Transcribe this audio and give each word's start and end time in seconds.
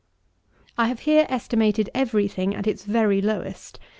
I 0.79 0.87
have 0.87 1.01
here 1.01 1.27
estimated 1.29 1.91
every 1.93 2.27
thing 2.27 2.55
at 2.55 2.65
its 2.65 2.85
very 2.85 3.21
lowest. 3.21 3.79